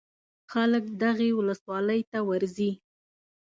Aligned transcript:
خلک 0.51 0.83
دغې 1.01 1.29
ولسوالۍ 1.35 2.01
ته 2.11 2.19
ورځي. 2.29 2.71